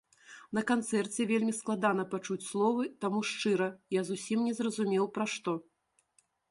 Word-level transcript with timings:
На 0.57 0.61
канцэрце 0.69 1.27
вельмі 1.31 1.53
складана 1.57 2.05
пачуць 2.13 2.47
словы, 2.47 2.89
таму 3.07 3.19
шчыра, 3.33 3.69
я 3.99 4.05
зусім 4.09 4.39
не 4.51 4.59
зразумеў, 4.63 5.05
пра 5.19 5.25
што. 5.37 5.51